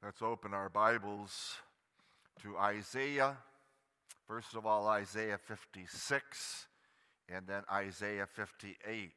[0.00, 1.56] Let's open our Bibles
[2.42, 3.36] to Isaiah.
[4.28, 6.66] First of all, Isaiah 56,
[7.28, 9.10] and then Isaiah 58.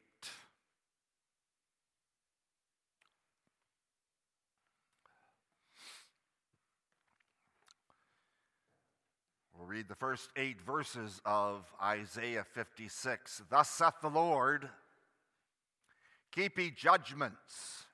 [9.56, 13.42] We'll read the first eight verses of Isaiah 56.
[13.48, 14.68] Thus saith the Lord
[16.32, 17.84] Keep ye judgments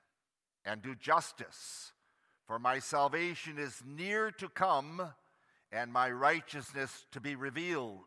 [0.65, 1.91] and do justice,
[2.49, 5.13] for my salvation is near to come,
[5.71, 7.99] and my righteousness to be revealed.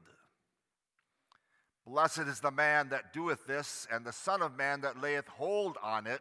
[1.87, 5.78] Blessed is the man that doeth this, and the Son of Man that layeth hold
[5.80, 6.20] on it,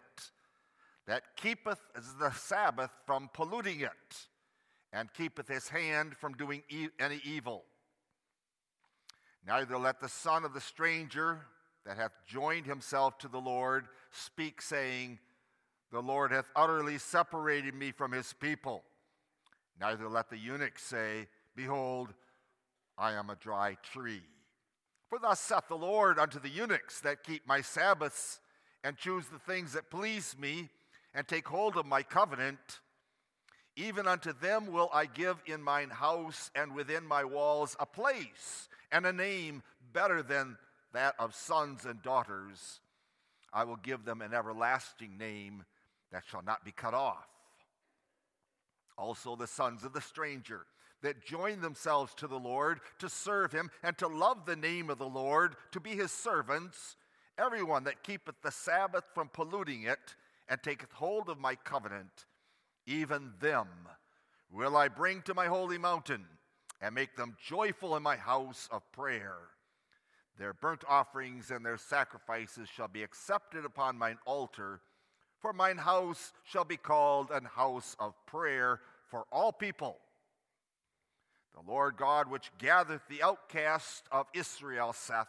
[1.08, 1.80] that keepeth
[2.20, 4.28] the Sabbath from polluting it,
[4.94, 7.64] and keepeth his hand from doing e- any evil.
[9.48, 11.40] Neither let the son of the stranger
[11.88, 15.18] that hath joined himself to the Lord speak, saying,
[15.92, 18.84] The Lord hath utterly separated me from his people.
[19.80, 22.14] Neither let the eunuch say, Behold,
[22.98, 24.22] I am a dry tree.
[25.10, 28.40] For thus saith the Lord unto the eunuchs that keep my Sabbaths
[28.84, 30.70] and choose the things that please me
[31.14, 32.80] and take hold of my covenant,
[33.76, 38.70] even unto them will I give in mine house and within my walls a place
[38.92, 40.58] and a name better than
[40.94, 42.80] that of sons and daughters.
[43.54, 45.66] I will give them an everlasting name
[46.12, 47.28] that shall not be cut off.
[48.98, 50.66] Also, the sons of the stranger
[51.02, 55.00] that join themselves to the Lord to serve him and to love the name of
[55.00, 56.96] the Lord, to be his servants,
[57.38, 60.16] everyone that keepeth the Sabbath from polluting it
[60.48, 62.26] and taketh hold of my covenant,
[62.86, 63.68] even them
[64.52, 66.26] will I bring to my holy mountain
[66.82, 69.38] and make them joyful in my house of prayer.
[70.38, 74.82] Their burnt offerings and their sacrifices shall be accepted upon mine altar,
[75.42, 79.98] for mine house shall be called an house of prayer for all people.
[81.54, 85.28] The Lord God, which gathereth the outcast of Israel, saith,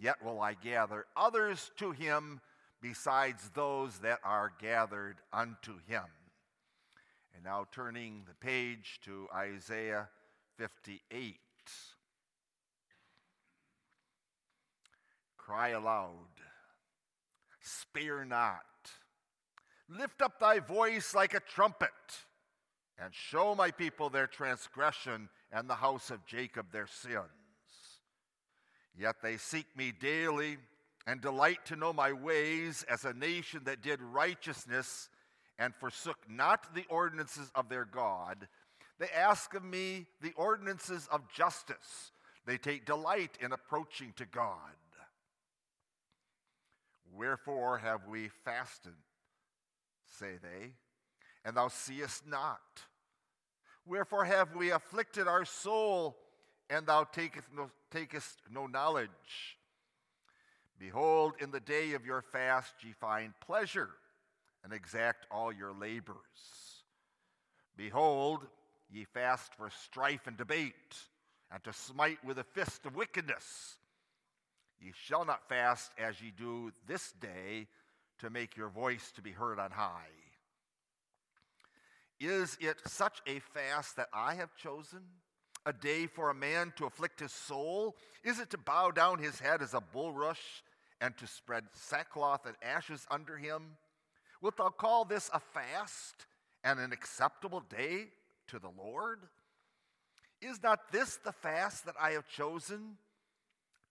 [0.00, 2.40] Yet will I gather others to him
[2.82, 6.04] besides those that are gathered unto him.
[7.34, 10.08] And now turning the page to Isaiah
[10.58, 11.36] 58.
[15.36, 16.10] Cry aloud,
[17.60, 18.64] spare not.
[19.88, 21.90] Lift up thy voice like a trumpet,
[22.98, 27.20] and show my people their transgression and the house of Jacob their sins.
[28.96, 30.58] Yet they seek me daily
[31.06, 35.08] and delight to know my ways as a nation that did righteousness
[35.58, 38.48] and forsook not the ordinances of their God.
[38.98, 42.12] They ask of me the ordinances of justice.
[42.46, 44.58] They take delight in approaching to God.
[47.12, 48.94] Wherefore have we fasted,
[50.18, 50.72] say they,
[51.44, 52.60] and thou seest not?
[53.86, 56.16] Wherefore have we afflicted our soul,
[56.70, 59.58] and thou takest no, takest no knowledge?
[60.78, 63.90] Behold, in the day of your fast ye find pleasure,
[64.62, 66.16] and exact all your labors.
[67.76, 68.46] Behold,
[68.90, 70.74] ye fast for strife and debate,
[71.52, 73.76] and to smite with a fist of wickedness.
[74.80, 77.68] Ye shall not fast as ye do this day
[78.20, 80.10] to make your voice to be heard on high.
[82.20, 85.00] Is it such a fast that I have chosen?
[85.66, 87.96] A day for a man to afflict his soul?
[88.22, 90.62] Is it to bow down his head as a bulrush
[91.00, 93.76] and to spread sackcloth and ashes under him?
[94.40, 96.26] Wilt thou call this a fast
[96.62, 98.08] and an acceptable day
[98.48, 99.20] to the Lord?
[100.40, 102.98] Is not this the fast that I have chosen?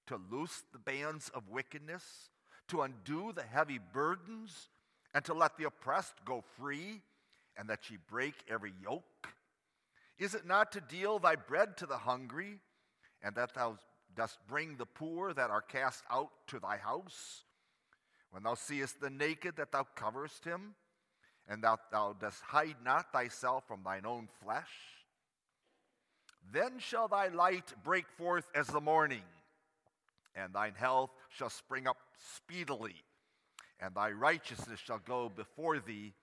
[0.07, 2.29] to loose the bands of wickedness,
[2.69, 4.69] to undo the heavy burdens,
[5.13, 7.01] and to let the oppressed go free,
[7.57, 9.27] and that ye break every yoke?
[10.17, 12.59] Is it not to deal thy bread to the hungry,
[13.21, 13.77] and that thou
[14.15, 17.43] dost bring the poor that are cast out to thy house?
[18.31, 20.75] When thou seest the naked, that thou coverest him,
[21.47, 24.71] and that thou dost hide not thyself from thine own flesh?
[26.51, 29.23] Then shall thy light break forth as the morning
[30.35, 31.97] and thine health shall spring up
[32.35, 32.95] speedily,
[33.79, 36.13] and thy righteousness shall go before thee,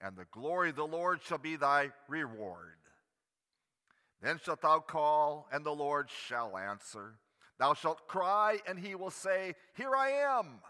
[0.00, 2.76] and the glory of the Lord shall be thy reward.
[4.22, 7.14] Then shalt thou call, and the Lord shall answer.
[7.58, 10.60] Thou shalt cry, and he will say, Here I am.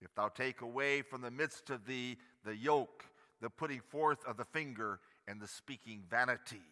[0.00, 3.04] If thou take away from the midst of thee the yoke,
[3.40, 6.62] the putting forth of the finger, and the speaking vanity,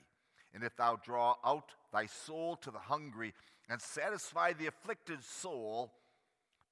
[0.53, 3.33] and if thou draw out thy soul to the hungry,
[3.71, 5.93] and satisfy the afflicted soul,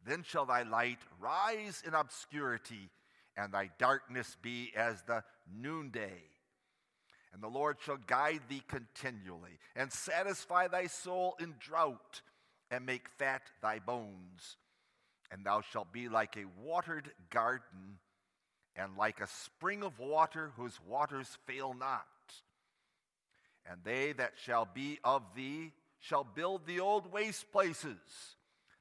[0.05, 2.91] then shall thy light rise in obscurity,
[3.37, 5.23] and thy darkness be as the
[5.57, 6.25] noonday.
[7.33, 12.23] And the Lord shall guide thee continually, and satisfy thy soul in drought,
[12.69, 14.57] and make fat thy bones.
[15.31, 18.01] And thou shalt be like a watered garden,
[18.75, 22.07] and like a spring of water whose waters fail not.
[23.71, 27.99] And they that shall be of thee shall build the old waste places.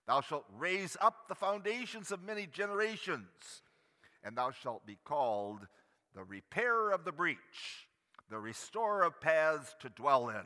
[0.08, 3.62] Thou shalt raise up the foundations of many generations,
[4.24, 5.68] and thou shalt be called
[6.16, 7.88] the repairer of the breach,
[8.30, 10.46] the restorer of paths to dwell in.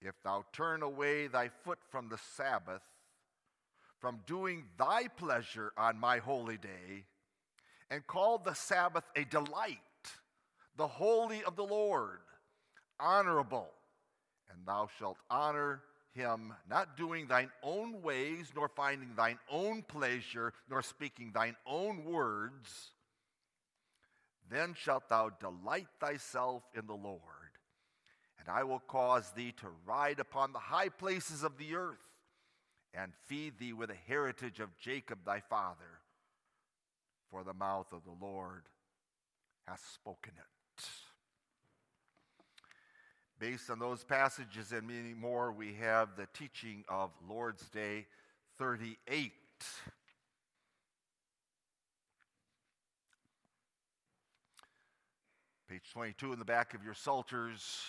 [0.00, 2.82] If thou turn away thy foot from the Sabbath,
[3.98, 7.04] from doing thy pleasure on my holy day,
[7.90, 9.78] and call the Sabbath a delight,
[10.76, 12.20] the holy of the Lord,
[13.00, 13.70] honorable,
[14.50, 15.82] and thou shalt honor
[16.12, 22.04] him, not doing thine own ways, nor finding thine own pleasure, nor speaking thine own
[22.04, 22.92] words,
[24.50, 27.20] then shalt thou delight thyself in the Lord.
[28.38, 32.12] And I will cause thee to ride upon the high places of the earth,
[32.94, 36.00] and feed thee with the heritage of Jacob thy father.
[37.30, 38.62] For the mouth of the Lord
[39.66, 40.55] hath spoken it.
[43.38, 48.06] Based on those passages and many more, we have the teaching of Lord's Day
[48.58, 49.32] 38.
[55.68, 57.82] Page 22 in the back of your Psalters,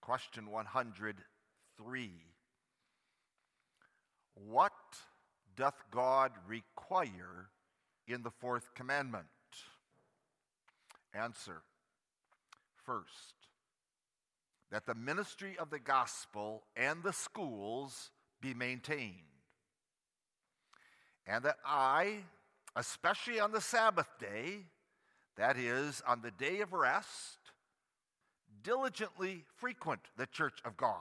[0.00, 2.10] question 103.
[4.34, 4.72] What
[5.54, 7.50] doth God require
[8.08, 9.26] in the fourth commandment?
[11.12, 11.60] Answer.
[12.86, 13.41] First,
[14.72, 18.10] that the ministry of the gospel and the schools
[18.40, 19.12] be maintained.
[21.26, 22.20] And that I,
[22.74, 24.64] especially on the Sabbath day,
[25.36, 27.38] that is, on the day of rest,
[28.62, 30.96] diligently frequent the church of God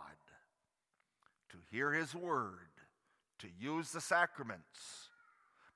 [1.49, 2.57] to hear his word,
[3.39, 5.09] to use the sacraments,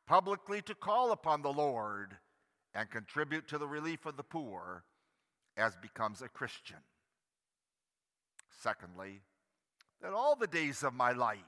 [0.05, 2.17] publicly to call upon the Lord,
[2.73, 4.83] and contribute to the relief of the poor
[5.55, 6.77] as becomes a Christian.
[8.61, 9.21] Secondly,
[10.01, 11.39] that all the days of my life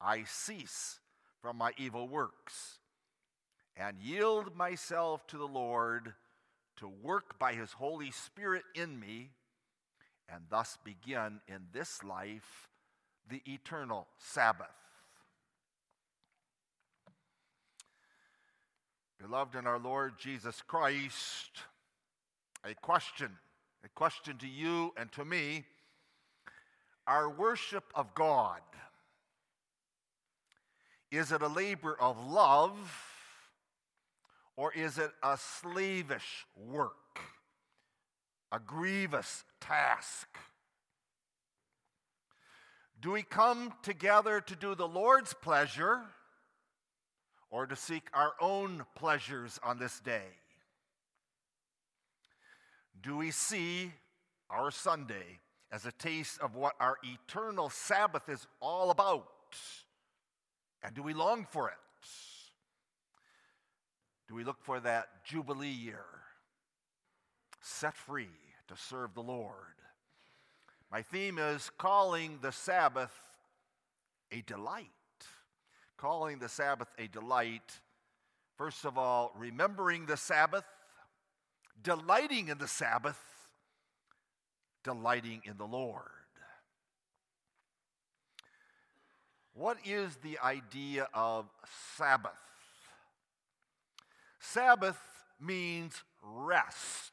[0.00, 1.00] I cease
[1.40, 2.78] from my evil works
[3.76, 6.14] and yield myself to the Lord
[6.76, 9.30] to work by his Holy Spirit in me
[10.28, 12.68] and thus begin in this life
[13.28, 14.66] the eternal Sabbath.
[19.20, 21.62] Beloved in our Lord Jesus Christ,
[22.64, 23.30] a question,
[23.84, 25.64] a question to you and to me
[27.06, 28.60] our worship of God,
[31.10, 32.78] is it a labor of love
[34.56, 37.20] or is it a slavish work,
[38.50, 40.28] a grievous task?
[43.00, 46.00] Do we come together to do the Lord's pleasure
[47.50, 50.24] or to seek our own pleasures on this day?
[53.02, 53.92] Do we see
[54.48, 55.40] our Sunday
[55.74, 59.26] as a taste of what our eternal Sabbath is all about?
[60.84, 61.74] And do we long for it?
[64.28, 66.04] Do we look for that Jubilee year?
[67.60, 68.28] Set free
[68.68, 69.56] to serve the Lord.
[70.92, 73.12] My theme is calling the Sabbath
[74.30, 74.86] a delight.
[75.96, 77.80] Calling the Sabbath a delight.
[78.56, 80.66] First of all, remembering the Sabbath,
[81.82, 83.18] delighting in the Sabbath,
[84.84, 86.02] delighting in the Lord.
[89.54, 91.46] What is the idea of
[91.96, 92.32] Sabbath?
[94.40, 94.98] Sabbath
[95.40, 97.12] means rest.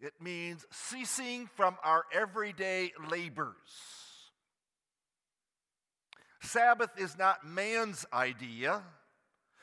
[0.00, 3.54] It means ceasing from our everyday labors.
[6.40, 8.82] Sabbath is not man's idea,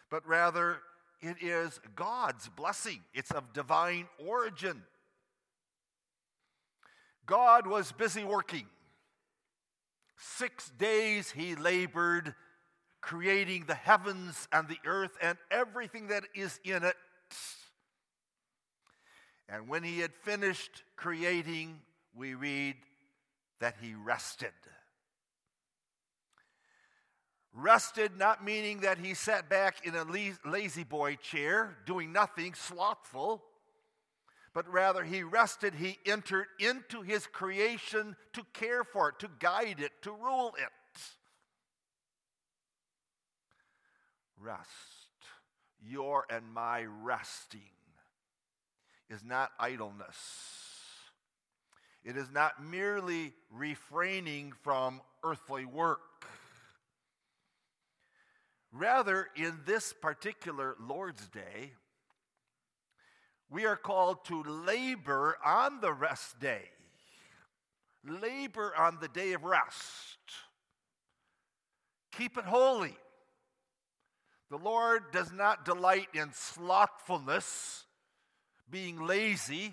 [0.09, 0.77] but rather
[1.21, 2.99] it is God's blessing.
[3.13, 4.83] It's of divine origin.
[7.25, 8.67] God was busy working.
[10.17, 12.35] Six days he labored,
[13.01, 16.95] creating the heavens and the earth and everything that is in it.
[19.47, 21.81] And when he had finished creating,
[22.15, 22.75] we read
[23.59, 24.53] that he rested.
[27.53, 33.43] Rested, not meaning that he sat back in a La-Z-Boy chair, doing nothing, slothful
[34.55, 39.81] but rather he rested, he entered into his creation to care for it, to guide
[39.81, 40.69] it, to rule it.
[44.39, 44.69] Rest.
[45.81, 47.59] your and my resting
[49.09, 50.15] is not idleness.
[52.05, 56.25] It is not merely refraining from earthly work.
[58.71, 61.73] Rather, in this particular Lord's Day,
[63.55, 66.63] we are called to labor on the rest day.
[68.03, 70.17] Labor on the day of rest.
[72.11, 72.97] Keep it holy.
[74.49, 77.85] The Lord does not delight in slothfulness,
[78.69, 79.71] being lazy,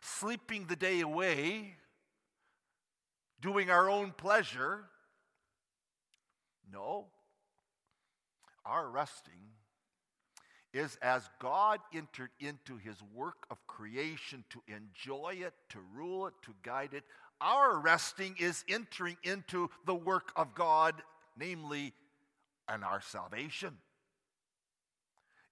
[0.00, 1.74] sleeping the day away,
[3.40, 4.84] doing our own pleasure.
[6.72, 7.06] No.
[8.64, 9.55] Our resting
[10.76, 16.34] is as God entered into his work of creation to enjoy it, to rule it,
[16.42, 17.04] to guide it.
[17.40, 20.94] Our resting is entering into the work of God,
[21.38, 21.92] namely,
[22.68, 23.78] and our salvation.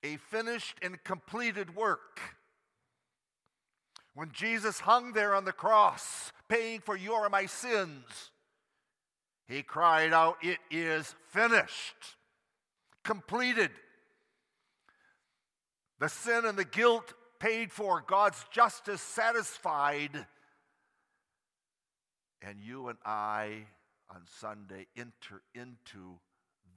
[0.02, 2.20] A finished and completed work.
[4.14, 8.30] When Jesus hung there on the cross, paying for your and my sins,
[9.48, 12.16] he cried out, It is finished,
[13.02, 13.70] completed.
[16.04, 20.26] The sin and the guilt paid for, God's justice satisfied.
[22.42, 23.62] And you and I
[24.10, 26.18] on Sunday enter into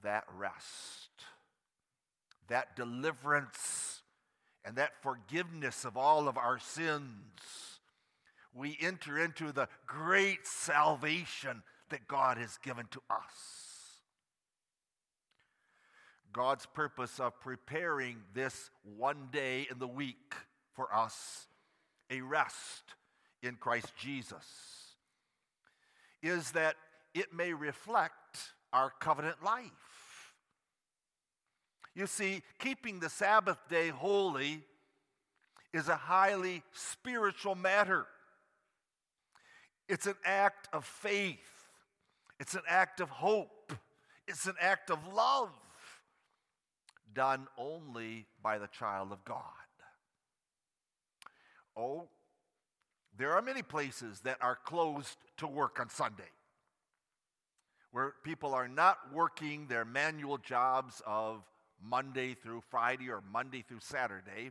[0.02, 1.10] that rest,
[2.48, 4.00] that deliverance
[4.64, 7.82] and that forgiveness of all of our sins,
[8.54, 13.67] we enter into the great salvation that God has given to us.
[16.32, 20.34] God's purpose of preparing this one day in the week
[20.74, 21.46] for us,
[22.10, 22.94] a rest
[23.42, 24.44] in Christ Jesus,
[26.22, 26.76] is that
[27.14, 30.34] it may reflect our covenant life.
[31.94, 34.62] You see, keeping the Sabbath day holy
[35.72, 38.06] is a highly spiritual matter.
[39.88, 41.38] It's an act of faith,
[42.38, 43.72] it's an act of hope,
[44.26, 45.50] it's an act of love
[47.14, 49.42] done only by the child of God.
[51.76, 52.08] Oh,
[53.16, 56.30] there are many places that are closed to work on Sunday
[57.90, 61.42] where people are not working their manual jobs of
[61.82, 64.50] Monday through Friday or Monday through Saturday.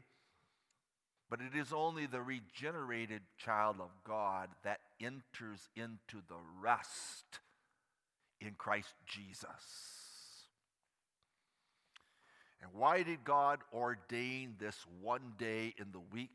[1.30, 7.40] But it is only the regenerated child of God that enters into the rest
[8.40, 10.07] in Christ Jesus.
[12.62, 16.30] And why did God ordain this one day in the week?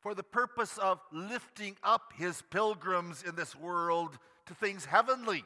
[0.00, 5.44] For the purpose of lifting up his pilgrims in this world to things heavenly.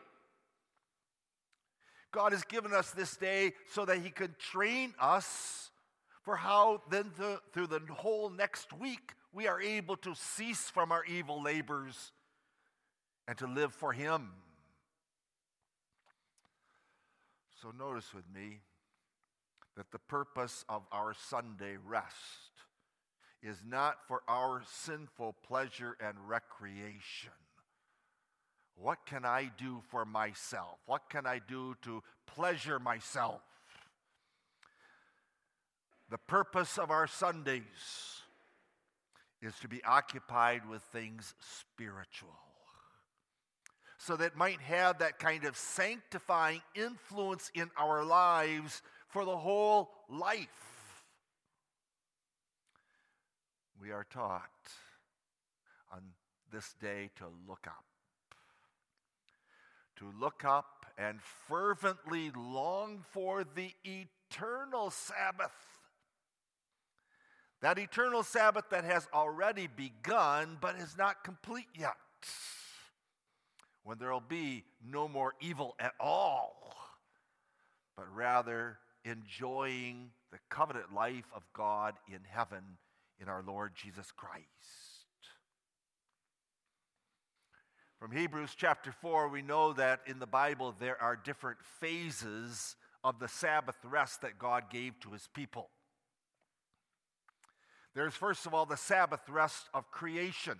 [2.13, 5.71] God has given us this day so that He can train us
[6.23, 10.93] for how then the, through the whole next week we are able to cease from
[10.93, 12.13] our evil labors
[13.29, 14.31] and to live for Him.
[17.63, 18.61] So notice with me
[19.81, 22.53] that the purpose of our Sunday rest
[23.43, 27.33] is not for our sinful pleasure and recreation.
[28.77, 30.77] What can I do for myself?
[30.85, 33.41] What can I do to pleasure myself?
[36.11, 37.63] The purpose of our Sundays
[39.41, 42.37] is to be occupied with things spiritual.
[43.97, 49.91] So that might have that kind of sanctifying influence in our lives for the whole
[50.09, 50.49] life.
[53.81, 54.51] We are taught
[55.93, 56.03] on
[56.53, 57.85] this day to look up
[60.01, 65.53] to look up and fervently long for the eternal Sabbath.
[67.61, 71.97] That eternal Sabbath that has already begun but is not complete yet.
[73.85, 76.75] When there will be no more evil at all,
[77.95, 82.79] but rather enjoying the covenant life of God in heaven
[83.21, 84.47] in our Lord Jesus Christ.
[87.99, 93.19] From Hebrews chapter 4, we know that in the Bible there are different phases of
[93.19, 95.69] the Sabbath rest that God gave to his people.
[97.95, 100.59] There's, first of all, the Sabbath rest of creation.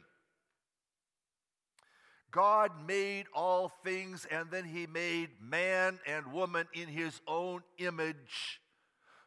[2.31, 8.61] God made all things, and then he made man and woman in his own image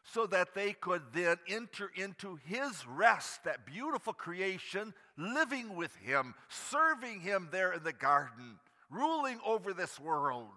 [0.02, 6.34] so that they could then enter into his rest, that beautiful creation, living with him,
[6.48, 8.58] serving him there in the garden,
[8.90, 10.48] ruling over this world.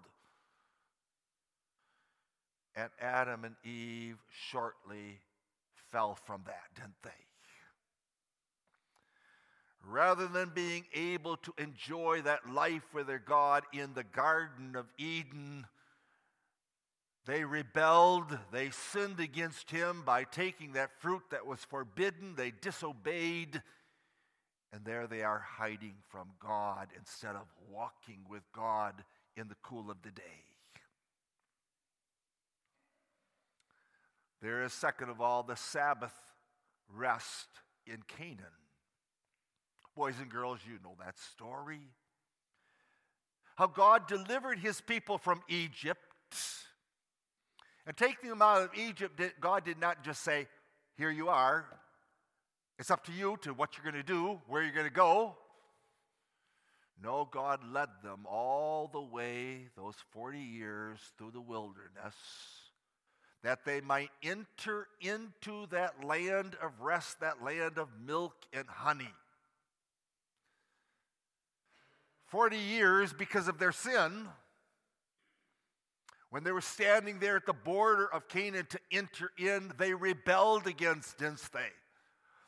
[2.76, 4.18] And Adam and Eve
[4.50, 5.18] shortly
[5.90, 7.27] fell from that, didn't they?
[9.90, 14.84] Rather than being able to enjoy that life with their God in the Garden of
[14.98, 15.66] Eden,
[17.24, 23.62] they rebelled, they sinned against him by taking that fruit that was forbidden, they disobeyed,
[24.74, 28.92] and there they are hiding from God instead of walking with God
[29.38, 30.44] in the cool of the day.
[34.42, 36.14] There is, second of all, the Sabbath
[36.94, 37.48] rest
[37.86, 38.67] in Canaan.
[39.98, 41.80] Boys and girls, you know that story.
[43.56, 45.98] How God delivered his people from Egypt.
[47.84, 50.46] And taking them out of Egypt, God did not just say,
[50.96, 51.66] Here you are.
[52.78, 55.36] It's up to you to what you're going to do, where you're going to go.
[57.02, 62.14] No, God led them all the way, those 40 years, through the wilderness,
[63.42, 69.12] that they might enter into that land of rest, that land of milk and honey.
[72.28, 74.28] 40 years because of their sin.
[76.30, 80.66] When they were standing there at the border of Canaan to enter in, they rebelled
[80.66, 81.70] against, didn't they?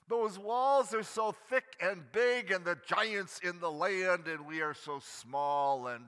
[0.06, 4.60] Those walls are so thick and big, and the giants in the land, and we
[4.60, 6.04] are so small, and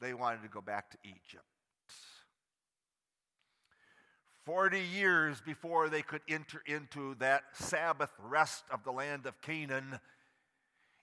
[0.00, 1.44] they wanted to go back to Egypt.
[4.44, 9.98] 40 years before they could enter into that Sabbath rest of the land of Canaan,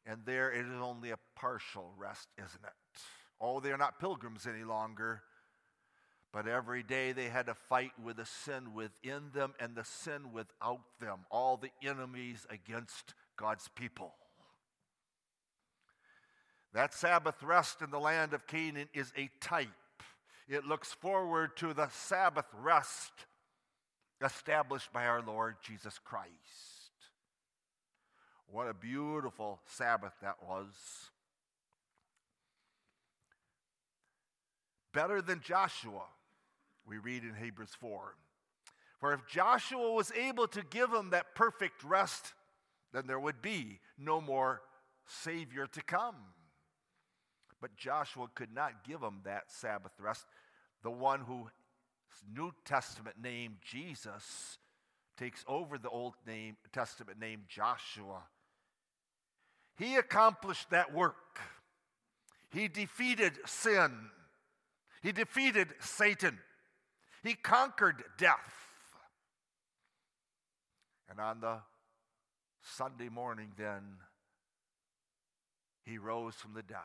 [0.06, 3.02] and there it is only a partial rest, isn't it?
[3.40, 5.22] Oh, they're not pilgrims any longer.
[6.32, 10.34] But every day they had to fight with the sin within them and the sin
[10.34, 14.14] without them, all the enemies against God's people.
[16.74, 19.70] That Sabbath rest in the land of Canaan is a type.
[20.48, 23.12] It looks forward to the Sabbath rest
[24.24, 26.73] established by our Lord Jesus Christ.
[28.52, 30.68] What a beautiful Sabbath that was.
[34.94, 36.04] Better than Joshua
[36.86, 38.16] we read in Hebrews 4.
[39.00, 42.34] For if Joshua was able to give them that perfect rest,
[42.94, 44.62] then there would be no more
[45.08, 46.16] Savior to come.
[47.60, 50.26] But Joshua could not give them that Sabbath rest.
[50.84, 51.50] The one who
[52.36, 54.58] New Testament name Jesus
[55.18, 58.24] takes over the Old name, Testament name Joshua.
[59.78, 61.40] He accomplished that work.
[62.52, 63.92] He defeated sin.
[65.02, 66.40] He defeated Satan.
[67.24, 68.54] He conquered death.
[71.10, 71.58] And on the
[72.62, 73.98] Sunday morning, then,
[75.86, 76.80] he rose from the death.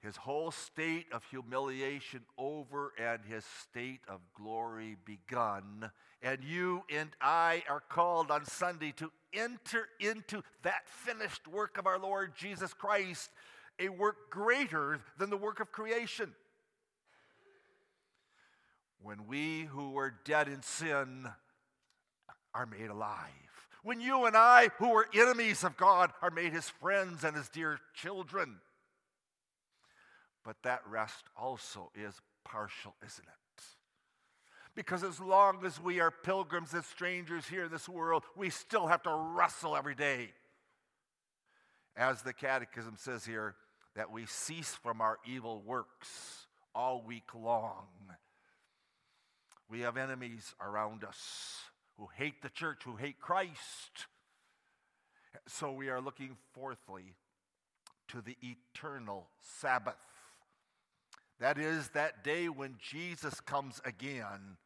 [0.00, 5.90] His whole state of humiliation over and his state of glory begun.
[6.22, 11.86] And you and I are called on Sunday to enter into that finished work of
[11.86, 13.30] our Lord Jesus Christ,
[13.78, 16.32] a work greater than the work of creation
[19.06, 21.28] when we who were dead in sin
[22.52, 23.30] are made alive.
[23.84, 27.48] When you and I, who were enemies of God, are made his friends and his
[27.48, 28.56] dear children.
[30.44, 33.45] But that rest also is partial, isn't it?
[34.76, 38.86] Because as long as we are pilgrims and strangers here in this world, we still
[38.86, 40.30] have to wrestle every day.
[41.96, 43.56] As the Catechism says here,
[43.96, 47.86] that we cease from our evil works all week long
[49.68, 51.62] we have enemies around us
[51.98, 54.06] who hate the church, who hate Christ.
[55.48, 57.14] So we are looking fourthly
[58.08, 59.28] to the eternal
[59.60, 59.94] Sabbath.
[61.40, 64.56] That is that day when Jesus comes again.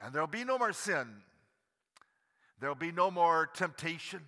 [0.00, 1.06] And there'll be no more sin.
[2.60, 4.20] There'll be no more temptation.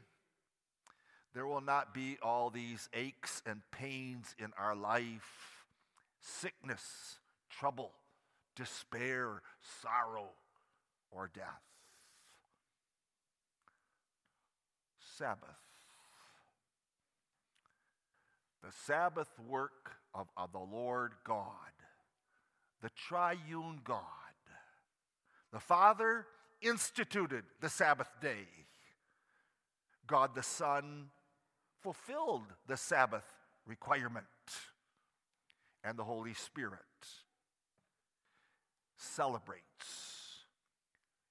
[1.34, 5.64] There will not be all these aches and pains in our life,
[6.20, 7.16] sickness,
[7.48, 7.92] trouble
[8.56, 9.42] despair,
[9.82, 10.30] sorrow,
[11.10, 11.46] or death.
[15.18, 15.48] Sabbath.
[18.62, 21.46] The Sabbath work of, of the Lord God,
[22.82, 24.00] the triune God.
[25.52, 26.26] The Father
[26.60, 28.46] instituted the Sabbath day.
[30.06, 31.10] God the Son
[31.80, 33.24] fulfilled the Sabbath
[33.66, 34.26] requirement.
[35.84, 36.78] And the Holy Spirit
[38.96, 39.62] celebrates.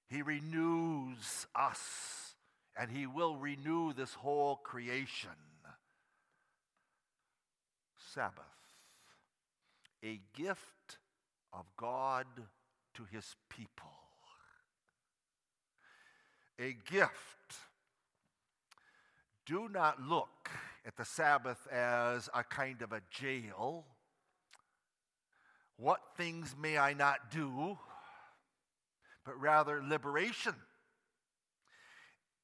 [0.08, 2.34] He renews us,
[2.76, 5.30] and He will renew this whole creation.
[8.12, 8.44] Sabbath,
[10.04, 10.98] a gift
[11.52, 12.26] of God
[12.94, 14.01] to his people.
[16.58, 17.12] A gift.
[19.46, 20.50] Do not look
[20.86, 23.84] at the Sabbath as a kind of a jail.
[25.76, 27.78] What things may I not do?
[29.24, 30.54] But rather liberation.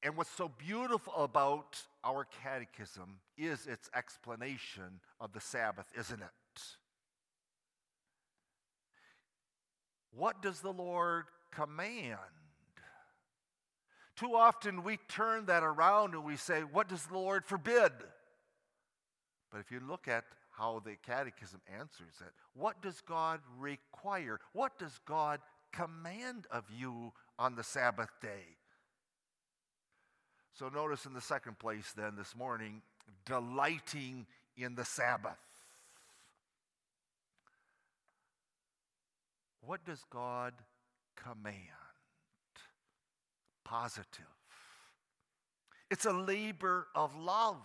[0.01, 6.61] And what's so beautiful about our catechism is its explanation of the Sabbath, isn't it?
[10.11, 12.17] What does the Lord command?
[14.19, 17.93] Too often we turn that around and we say, What does the Lord forbid?
[19.49, 20.25] But if you look at
[20.57, 24.41] how the Catechism answers it, what does God require?
[24.51, 25.39] What does God
[25.71, 28.57] command of you on the Sabbath day?
[30.51, 32.81] So notice in the second place, then, this morning,
[33.25, 34.27] delighting
[34.57, 35.39] in the Sabbath.
[39.61, 40.53] What does God
[41.15, 41.78] command?
[43.69, 44.25] Positive.
[45.91, 47.57] It's a labor of love.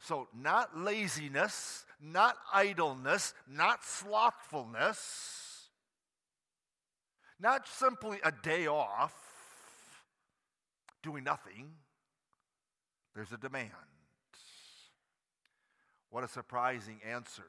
[0.00, 5.68] So, not laziness, not idleness, not slothfulness,
[7.38, 9.14] not simply a day off,
[11.04, 11.70] doing nothing.
[13.14, 13.70] There's a demand.
[16.10, 17.44] What a surprising answer.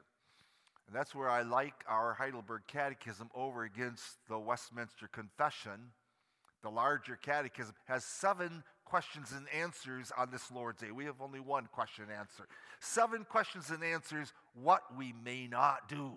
[0.86, 5.90] And that's where I like our Heidelberg Catechism over against the Westminster Confession.
[6.64, 10.92] The larger catechism has seven questions and answers on this Lord's Day.
[10.92, 12.48] We have only one question and answer.
[12.80, 16.12] Seven questions and answers what we may not do.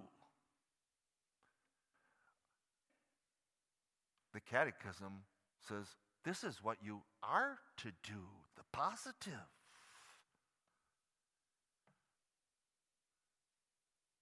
[4.33, 5.23] The catechism
[5.67, 5.86] says
[6.23, 8.21] this is what you are to do,
[8.55, 9.33] the positive.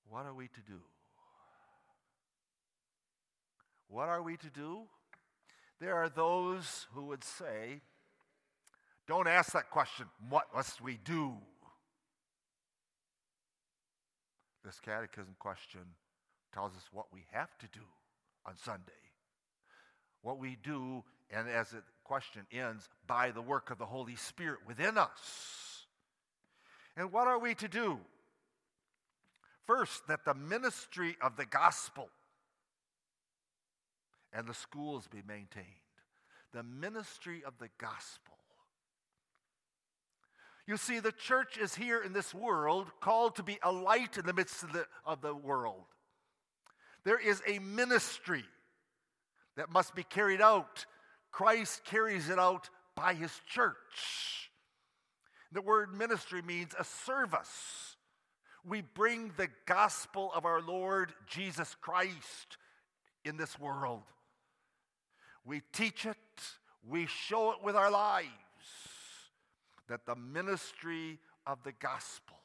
[0.09, 0.79] What are we to do?
[3.89, 4.87] What are we to do?
[5.79, 7.81] There are those who would say,
[9.07, 11.33] don't ask that question, what must we do?
[14.63, 15.81] This catechism question
[16.53, 17.85] tells us what we have to do
[18.45, 18.91] on Sunday.
[20.21, 24.59] What we do, and as the question ends, by the work of the Holy Spirit
[24.65, 25.85] within us.
[26.97, 27.99] And what are we to do?
[29.67, 32.09] First, that the ministry of the gospel
[34.35, 35.65] and the schools be maintained.
[36.53, 38.35] The ministry of the gospel.
[40.67, 44.25] You see, the church is here in this world called to be a light in
[44.25, 45.85] the midst of the, of the world.
[47.03, 48.43] There is a ministry
[49.57, 50.85] that must be carried out.
[51.31, 54.49] Christ carries it out by his church.
[55.51, 57.95] The word ministry means a service.
[58.67, 62.57] We bring the gospel of our Lord Jesus Christ
[63.23, 64.01] in this world.
[65.45, 66.17] We teach it,
[66.87, 68.29] we show it with our lives
[69.87, 72.37] that the ministry of the gospel,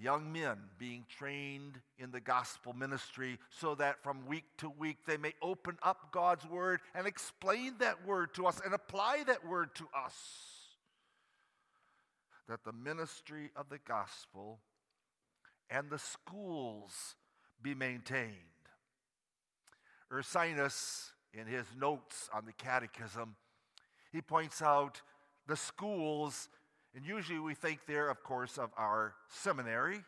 [0.00, 5.16] young men being trained in the gospel ministry so that from week to week they
[5.16, 9.74] may open up God's word and explain that word to us and apply that word
[9.76, 10.14] to us.
[12.48, 14.60] That the ministry of the gospel
[15.70, 17.14] and the schools
[17.62, 18.53] be maintained.
[20.14, 23.34] Ursinus, in his notes on the catechism,
[24.12, 25.02] he points out
[25.48, 26.48] the schools,
[26.94, 30.00] and usually we think there, of course, of our seminary,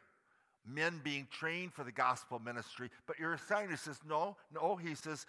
[0.64, 2.90] men being trained for the gospel ministry.
[3.06, 5.26] But Ursinus says, no, no, he says,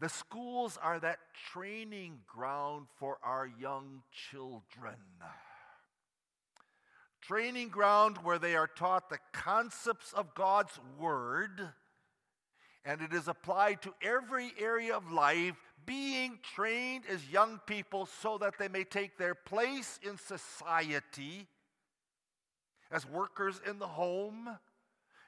[0.00, 1.18] the schools are that
[1.52, 4.96] training ground for our young children.
[7.20, 11.68] Training ground where they are taught the concepts of God's Word,
[12.84, 15.54] and it is applied to every area of life
[15.84, 21.46] being trained as young people so that they may take their place in society
[22.90, 24.58] as workers in the home,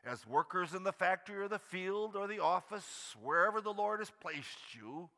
[0.05, 4.11] as workers in the factory or the field or the office, wherever the Lord has
[4.21, 5.09] placed you,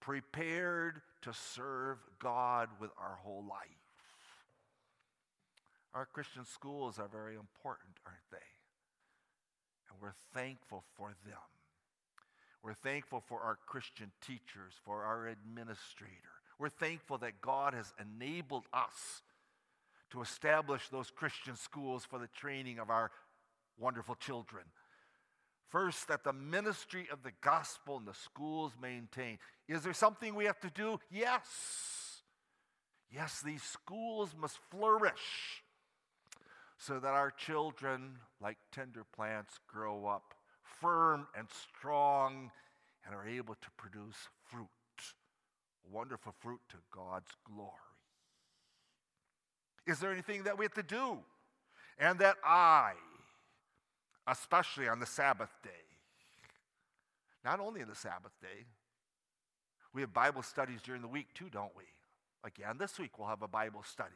[0.00, 3.77] prepared to serve God with our whole life.
[5.98, 8.36] Our Christian schools are very important, aren't they?
[9.90, 11.42] And we're thankful for them.
[12.62, 16.38] We're thankful for our Christian teachers, for our administrator.
[16.56, 19.22] We're thankful that God has enabled us
[20.12, 23.10] to establish those Christian schools for the training of our
[23.76, 24.66] wonderful children.
[25.68, 29.40] First, that the ministry of the gospel and the schools maintain.
[29.66, 31.00] Is there something we have to do?
[31.10, 32.22] Yes.
[33.10, 35.64] Yes, these schools must flourish
[36.78, 42.50] so that our children, like tender plants, grow up firm and strong
[43.04, 44.68] and are able to produce fruit,
[45.90, 47.72] wonderful fruit to God's glory.
[49.86, 51.18] Is there anything that we have to do?
[51.98, 52.92] And that I,
[54.28, 55.70] especially on the Sabbath day,
[57.44, 58.66] not only on the Sabbath day,
[59.92, 61.84] we have Bible studies during the week too, don't we?
[62.44, 64.14] Again, this week we'll have a Bible study.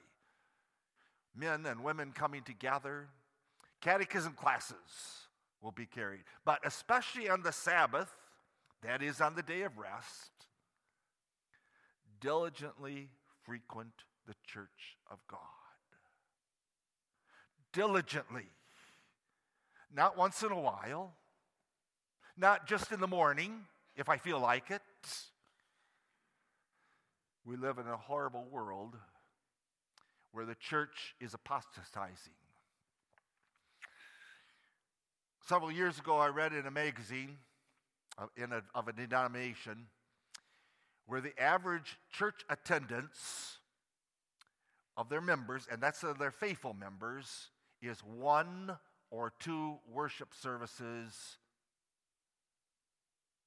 [1.35, 3.09] Men and women coming together,
[3.81, 4.77] catechism classes
[5.63, 6.25] will be carried.
[6.45, 8.11] But especially on the Sabbath,
[8.83, 10.31] that is on the day of rest,
[12.21, 13.09] diligently
[13.45, 13.93] frequent
[14.27, 15.39] the church of God.
[17.73, 18.47] Diligently.
[19.95, 21.15] Not once in a while,
[22.37, 23.65] not just in the morning
[23.97, 24.83] if I feel like it.
[27.45, 28.97] We live in a horrible world
[30.33, 32.33] where the church is apostatizing.
[35.47, 37.37] Several years ago, I read in a magazine
[38.17, 39.87] of, in a, of a denomination
[41.07, 43.59] where the average church attendance
[44.97, 47.49] of their members, and that's of their faithful members,
[47.81, 48.77] is one
[49.11, 51.37] or two worship services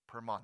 [0.08, 0.44] per month.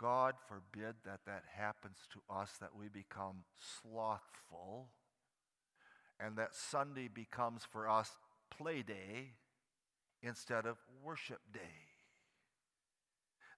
[0.00, 3.44] God forbid that that happens to us, that we become
[3.82, 4.88] slothful,
[6.18, 8.16] and that Sunday becomes for us
[8.50, 9.34] play day
[10.22, 11.60] instead of worship day.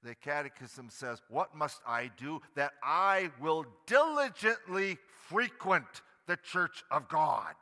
[0.02, 7.09] The Catechism says, What must I do that I will diligently frequent the church of
[7.09, 7.55] God?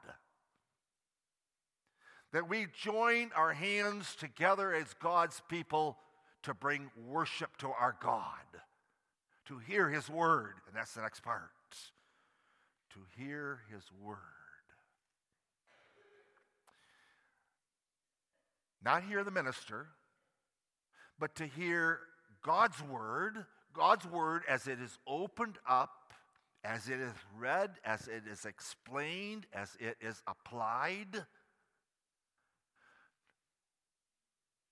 [2.33, 5.99] That we join our hands together as God's people
[6.45, 8.41] to bring worship to our God
[9.51, 10.55] to hear his word.
[10.69, 11.51] And that's the next part.
[12.95, 14.17] To hear his word.
[18.83, 19.89] Not hear the minister,
[21.19, 21.99] but to hear
[22.43, 26.15] God's word, God's word as it is opened up,
[26.63, 31.27] as it is read, as it is explained, as it is applied.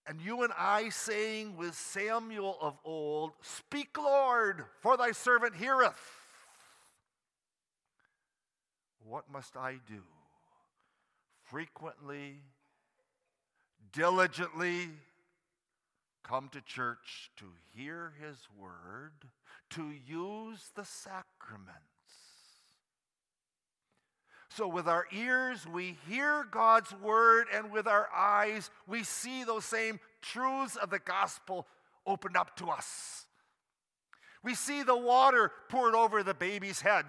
[0.08, 6.00] And you and I saying with Samuel of old, Speak, Lord, for thy servant heareth.
[9.04, 10.02] What must I do?
[11.44, 12.40] Frequently,
[13.92, 14.88] diligently
[16.22, 17.44] come to church to
[17.74, 19.12] hear his word,
[19.70, 21.97] to use the sacraments.
[24.50, 29.64] So, with our ears, we hear God's word, and with our eyes, we see those
[29.64, 31.66] same truths of the gospel
[32.06, 33.26] opened up to us.
[34.42, 37.04] We see the water poured over the baby's head,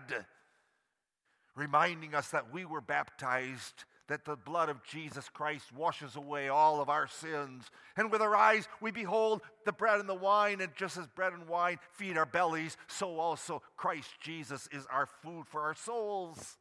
[1.56, 6.82] reminding us that we were baptized, that the blood of Jesus Christ washes away all
[6.82, 7.69] of our sins.
[7.95, 11.32] And with our eyes, we behold the bread and the wine, and just as bread
[11.32, 16.58] and wine feed our bellies, so also Christ Jesus is our food for our souls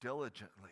[0.00, 0.70] diligently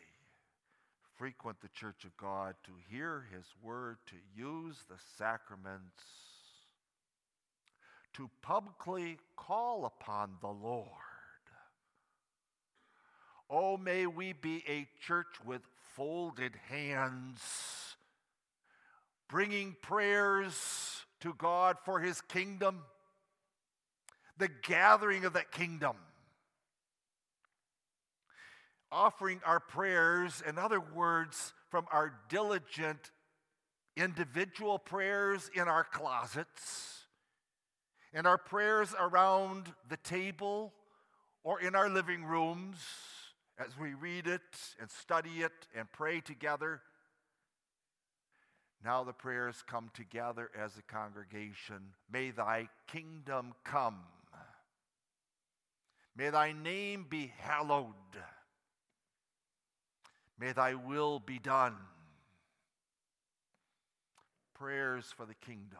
[1.17, 6.05] frequent the church of God to hear his word, to use the sacraments,
[8.15, 10.87] to publicly call upon the Lord.
[13.49, 15.62] Oh, may we be a church with
[15.95, 17.41] folded hands,
[19.29, 22.81] bringing prayers to God for his kingdom,
[24.37, 25.97] the gathering of that kingdom
[28.97, 33.11] offering our prayers, in other words, from our diligent
[33.95, 37.05] individual prayers in our closets,
[38.15, 40.73] and our prayers around the table
[41.45, 42.79] or in our living rooms
[43.59, 44.41] as we read it
[44.81, 46.81] and study it and pray together.
[48.83, 51.93] Now the prayers come together as a congregation.
[52.11, 53.99] May thy kingdom come.
[56.17, 57.93] May thy name be hallowed.
[60.38, 61.75] May thy will be done.
[64.55, 65.79] Prayers for the kingdom.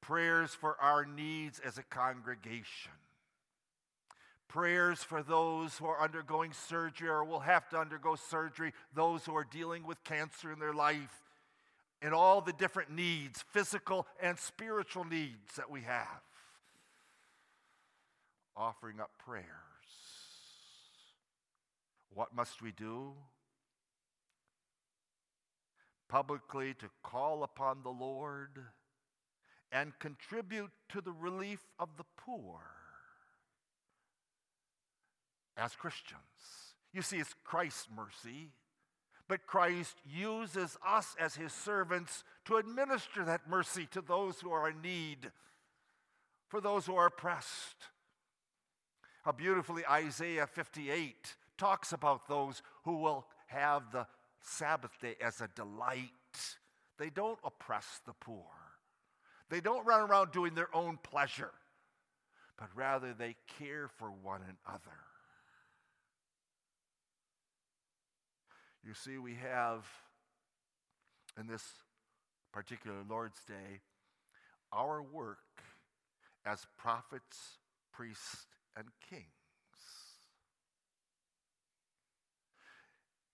[0.00, 2.92] Prayers for our needs as a congregation.
[4.48, 9.34] Prayers for those who are undergoing surgery or will have to undergo surgery, those who
[9.36, 11.22] are dealing with cancer in their life,
[12.00, 16.22] and all the different needs, physical and spiritual needs that we have.
[18.56, 19.65] Offering up prayer.
[22.16, 23.12] What must we do?
[26.08, 28.58] Publicly to call upon the Lord
[29.70, 32.60] and contribute to the relief of the poor
[35.58, 36.22] as Christians.
[36.94, 38.48] You see, it's Christ's mercy,
[39.28, 44.70] but Christ uses us as his servants to administer that mercy to those who are
[44.70, 45.32] in need,
[46.48, 47.76] for those who are oppressed.
[49.22, 54.06] How beautifully Isaiah 58 talks about those who will have the
[54.40, 56.10] Sabbath day as a delight.
[56.98, 58.46] They don't oppress the poor.
[59.48, 61.52] They don't run around doing their own pleasure,
[62.58, 64.96] but rather they care for one another.
[68.84, 69.84] You see, we have
[71.38, 71.64] in this
[72.52, 73.80] particular Lord's Day
[74.72, 75.38] our work
[76.44, 77.58] as prophets,
[77.92, 79.35] priests, and kings.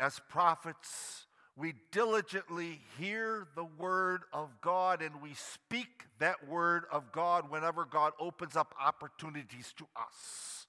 [0.02, 7.12] As prophets, we diligently hear the word of God and we speak that word of
[7.12, 10.66] God whenever God opens up opportunities to us.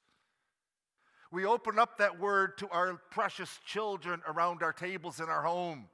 [1.32, 5.88] We open up that word to our precious children around our tables in our home.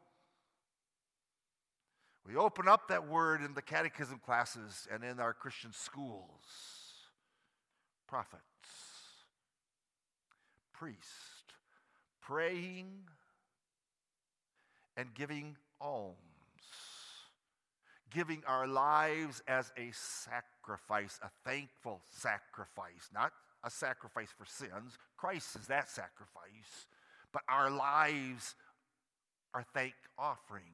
[2.28, 6.26] We open up that word in the catechism classes and in our Christian schools.
[8.06, 8.44] Prophets,
[10.74, 11.00] priest,
[12.22, 13.06] praying
[15.00, 16.18] and giving alms,
[18.14, 23.32] giving our lives as a sacrifice, a thankful sacrifice, not
[23.64, 24.98] a sacrifice for sins.
[25.16, 26.88] Christ is that sacrifice.
[27.32, 28.56] But our lives
[29.54, 30.66] are thank offerings,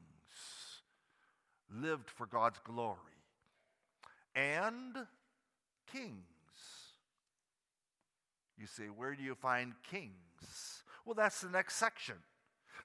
[1.69, 2.97] lived for God's glory.
[4.35, 4.95] And
[5.91, 6.15] kings.
[8.57, 10.83] You say, where do you find kings?
[11.05, 12.15] Well, that's the next section.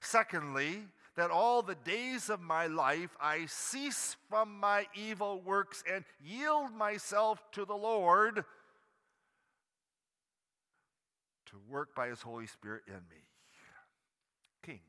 [0.01, 0.83] Secondly,
[1.15, 6.73] that all the days of my life I cease from my evil works and yield
[6.73, 8.45] myself to the Lord
[11.47, 13.23] to work by his Holy Spirit in me.
[14.63, 14.79] Kings,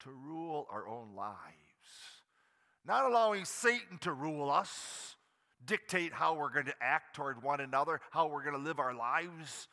[0.00, 1.42] to rule our own lives,
[2.86, 5.16] not allowing Satan to rule us,
[5.64, 8.94] dictate how we're going to act toward one another, how we're going to live our
[8.94, 9.68] lives,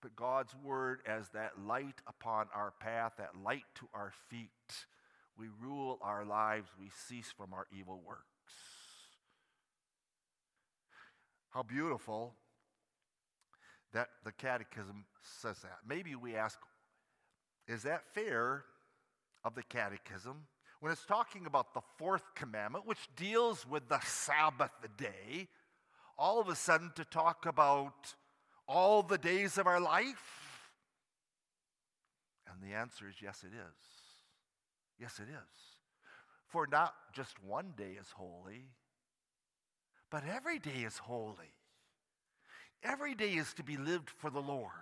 [0.00, 4.48] but God's word as that light upon our path, that light to our feet.
[5.38, 8.22] We rule our lives, we cease from our evil works.
[11.50, 12.34] How beautiful
[13.92, 15.04] that the catechism
[15.40, 15.78] says that.
[15.86, 16.58] Maybe we ask,
[17.66, 18.64] is that fair
[19.44, 20.46] of the catechism?
[20.80, 25.48] When it's talking about the fourth commandment, which deals with the Sabbath day,
[26.18, 28.14] all of a sudden to talk about
[28.68, 30.70] all the days of our life?
[32.50, 33.76] And the answer is yes, it is.
[35.00, 35.76] Yes, it is.
[36.46, 38.70] For not just one day is holy,
[40.10, 41.52] but every day is holy.
[42.82, 44.72] Every day is to be lived for the Lord.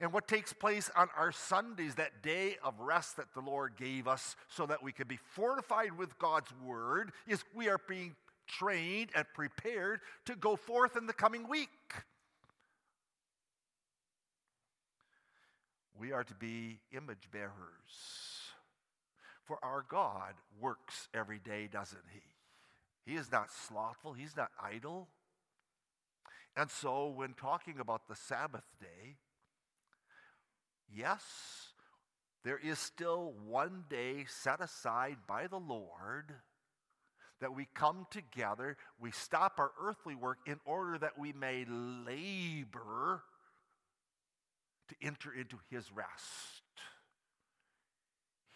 [0.00, 4.06] And what takes place on our Sundays, that day of rest that the Lord gave
[4.06, 8.14] us so that we could be fortified with God's word, is we are being
[8.46, 11.68] trained and prepared to go forth in the coming week.
[15.98, 17.52] We are to be image bearers.
[19.44, 23.10] For our God works every day, doesn't He?
[23.10, 25.08] He is not slothful, He's not idle.
[26.56, 29.16] And so, when talking about the Sabbath day,
[30.92, 31.22] yes,
[32.44, 36.32] there is still one day set aside by the Lord
[37.40, 43.22] that we come together, we stop our earthly work in order that we may labor
[44.88, 46.62] to enter into his rest.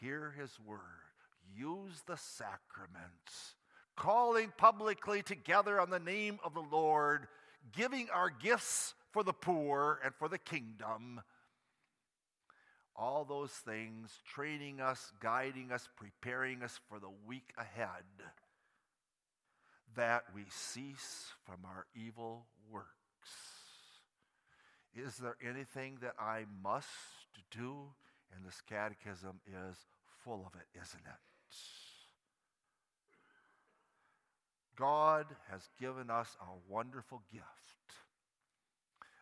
[0.00, 0.78] Hear his word,
[1.54, 3.54] use the sacraments,
[3.96, 7.28] calling publicly together on the name of the Lord
[7.76, 11.20] giving our gifts for the poor and for the kingdom.
[12.96, 18.04] All those things, training us, guiding us, preparing us for the week ahead,
[19.96, 22.99] that we cease from our evil works.
[24.94, 26.88] Is there anything that I must
[27.50, 27.92] do?
[28.34, 29.76] And this catechism is
[30.24, 31.20] full of it, isn't it?
[34.76, 37.44] God has given us a wonderful gift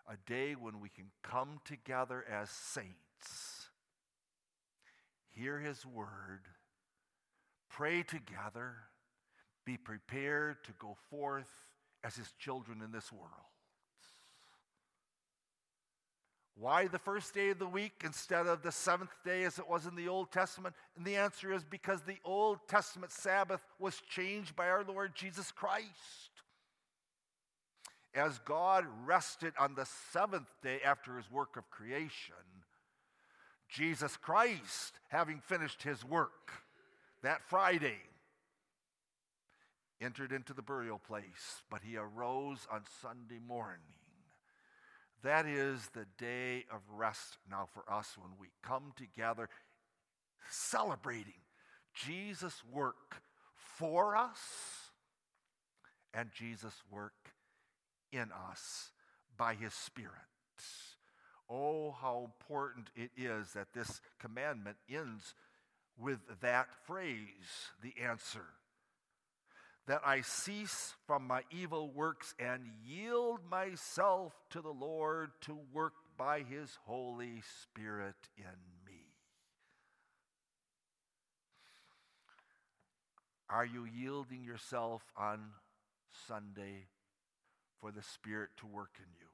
[0.09, 3.69] a day when we can come together as saints,
[5.29, 6.47] hear His word,
[7.69, 8.75] pray together,
[9.67, 11.51] be prepared to go forth
[12.03, 13.29] as His children in this world.
[16.61, 19.87] Why the first day of the week instead of the seventh day as it was
[19.87, 20.75] in the Old Testament?
[20.97, 25.53] And the answer is because the Old Testament Sabbath was changed by our Lord Jesus
[25.53, 25.87] Christ.
[28.13, 32.35] As God rested on the seventh day after his work of creation,
[33.69, 36.51] Jesus Christ, having finished his work
[37.23, 37.99] that Friday,
[40.01, 43.98] entered into the burial place, but he arose on Sunday morning.
[45.23, 49.49] That is the day of rest now for us when we come together
[50.51, 51.41] celebrating
[51.93, 53.23] Jesus' work
[53.55, 54.39] for us
[56.15, 57.33] and Jesus' work
[58.13, 58.93] in us
[59.37, 60.13] by his Spirit.
[61.51, 65.35] Oh, how important it is that this commandment ends
[65.99, 68.45] with that phrase, the answer.
[69.89, 75.95] That I cease from my evil works and yield myself to the Lord to work
[76.19, 78.45] by his Holy Spirit in
[78.85, 79.15] me.
[83.49, 85.41] Are you yielding yourself on
[86.27, 86.89] Sunday
[87.81, 89.28] for the Spirit to work in you?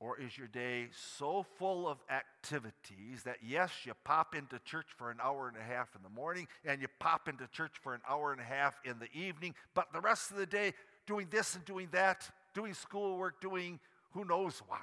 [0.00, 5.10] Or is your day so full of activities that, yes, you pop into church for
[5.10, 8.00] an hour and a half in the morning and you pop into church for an
[8.08, 10.72] hour and a half in the evening, but the rest of the day
[11.06, 13.78] doing this and doing that, doing schoolwork, doing
[14.12, 14.80] who knows what?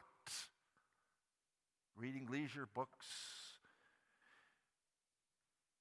[1.96, 3.08] Reading leisure books.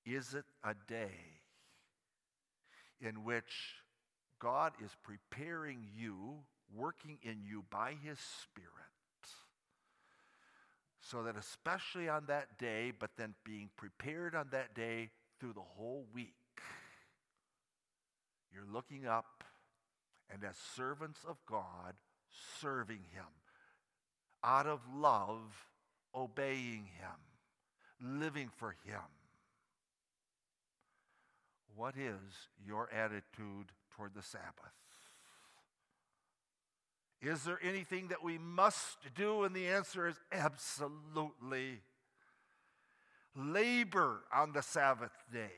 [0.07, 1.11] Is it a day
[3.03, 3.75] in which
[4.39, 6.37] God is preparing you,
[6.75, 8.86] working in you by His Spirit?
[11.11, 15.61] So that especially on that day, but then being prepared on that day through the
[15.61, 16.35] whole week,
[18.53, 19.45] you're looking up
[20.33, 21.95] and as servants of God,
[22.61, 23.25] serving Him,
[24.43, 25.69] out of love,
[26.15, 29.01] obeying Him, living for Him.
[31.77, 34.86] What is your attitude toward the Sabbath?
[37.23, 39.45] Is there anything that we must do?
[39.45, 41.81] And the answer is absolutely.
[43.35, 45.51] Labor on the Sabbath day.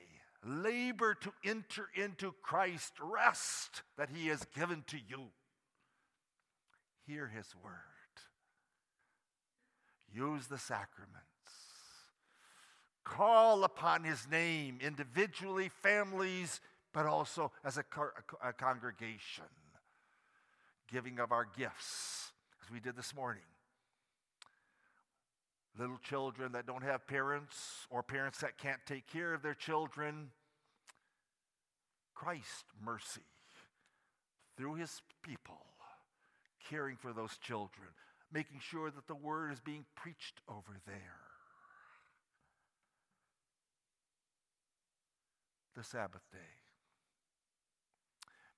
[0.44, 5.26] Labor to enter into Christ's rest that He has given to you.
[7.06, 7.74] Hear His word.
[10.14, 11.24] Use the sacraments.
[13.04, 16.60] Call upon His name individually, families,
[16.92, 17.84] but also as a,
[18.42, 19.44] a congregation
[20.92, 22.32] giving of our gifts,
[22.64, 23.42] as we did this morning.
[25.78, 30.30] Little children that don't have parents, or parents that can't take care of their children.
[32.14, 33.20] Christ mercy
[34.56, 35.60] through his people,
[36.68, 37.88] caring for those children,
[38.32, 41.20] making sure that the word is being preached over there.
[45.76, 46.67] The Sabbath day.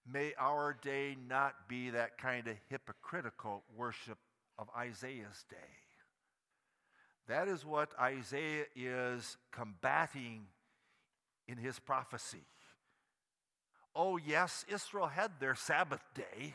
[0.07, 4.19] May our day not be that kind of hypocritical worship
[4.59, 5.57] of Isaiah's day.
[7.29, 10.47] That is what Isaiah is combating
[11.47, 12.45] in his prophecy.
[13.95, 16.55] Oh, yes, Israel had their Sabbath day,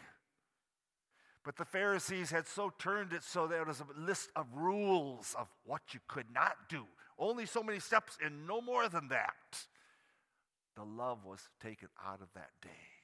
[1.43, 5.47] but the Pharisees had so turned it so there was a list of rules of
[5.63, 6.85] what you could not do.
[7.17, 9.65] Only so many steps and no more than that.
[10.75, 12.94] The love was taken out of that day.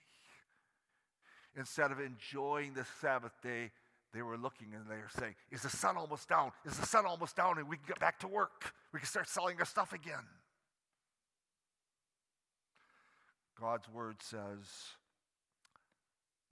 [1.55, 3.71] Instead of enjoying the Sabbath day,
[4.13, 6.51] they were looking and they were saying, Is the sun almost down?
[6.65, 7.57] Is the sun almost down?
[7.57, 8.73] And we can get back to work.
[8.93, 10.25] We can start selling our stuff again.
[13.59, 14.65] God's word says,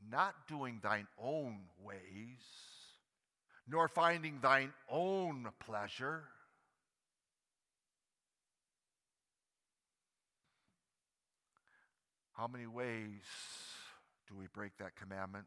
[0.09, 2.43] Not doing thine own ways,
[3.67, 6.23] nor finding thine own pleasure.
[12.33, 13.25] How many ways
[14.29, 15.45] do we break that commandment?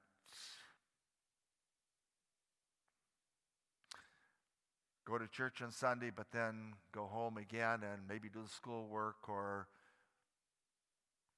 [5.04, 9.28] Go to church on Sunday, but then go home again and maybe do the schoolwork
[9.28, 9.68] or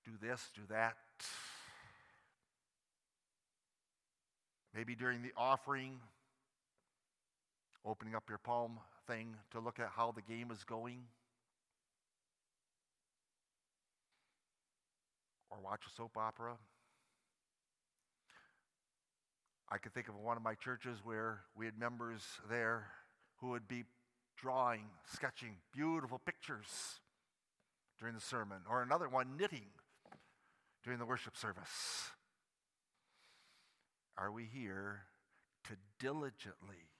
[0.05, 0.97] do this, do that.
[4.75, 6.01] Maybe during the offering,
[7.85, 11.03] opening up your palm thing to look at how the game is going.
[15.51, 16.57] Or watch a soap opera.
[19.71, 22.87] I could think of one of my churches where we had members there
[23.37, 23.85] who would be
[24.37, 27.01] drawing, sketching beautiful pictures
[27.99, 29.67] during the sermon, or another one knitting
[30.83, 32.11] during the worship service.
[34.19, 35.03] Are we here
[35.65, 36.91] to diligently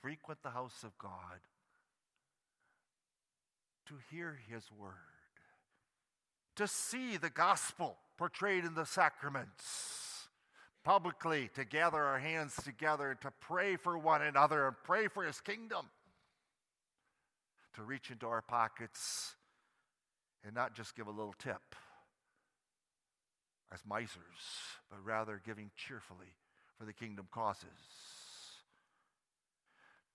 [0.00, 1.40] frequent the house of God,
[3.86, 4.92] to hear his word,
[6.56, 10.17] to see the gospel portrayed in the sacraments,
[10.88, 15.38] publicly to gather our hands together, to pray for one another and pray for his
[15.38, 15.84] kingdom,
[17.74, 19.34] to reach into our pockets
[20.42, 21.74] and not just give a little tip
[23.70, 24.16] as misers,
[24.88, 26.32] but rather giving cheerfully
[26.78, 27.68] for the kingdom causes.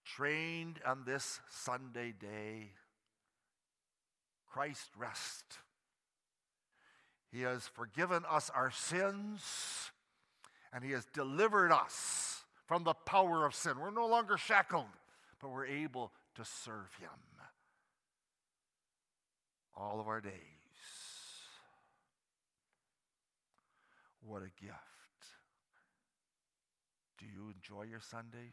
[0.03, 2.71] Trained on this Sunday day,
[4.51, 5.59] Christ rest.
[7.31, 9.91] He has forgiven us our sins,
[10.73, 13.73] and He has delivered us from the power of sin.
[13.79, 14.85] We're no longer shackled,
[15.39, 17.09] but we're able to serve Him
[19.75, 20.33] all of our days.
[24.25, 24.77] What a gift.
[27.19, 28.51] Do you enjoy your Sundays?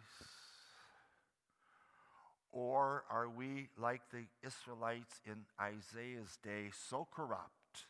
[2.53, 7.87] Or are we like the Israelites in Isaiah's day, so corrupt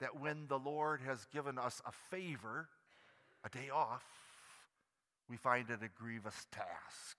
[0.00, 2.68] that when the Lord has given us a favor,
[3.46, 4.04] a day off,
[5.30, 7.16] we find it a grievous task?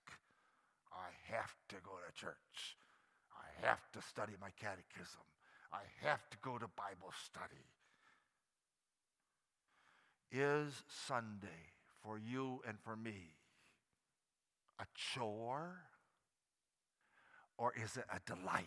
[0.92, 2.76] I have to go to church.
[3.32, 5.22] I have to study my catechism.
[5.72, 7.64] I have to go to Bible study.
[10.30, 11.72] Is Sunday
[12.02, 13.32] for you and for me
[14.78, 15.76] a chore
[17.56, 18.64] or is it a delight?